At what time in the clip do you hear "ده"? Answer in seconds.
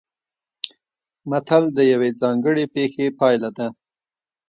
3.57-3.67